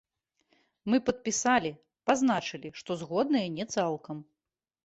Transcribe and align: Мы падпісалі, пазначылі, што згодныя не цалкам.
Мы 0.91 0.97
падпісалі, 1.09 1.71
пазначылі, 2.11 2.73
што 2.81 2.91
згодныя 3.03 3.47
не 3.59 3.65
цалкам. 3.77 4.17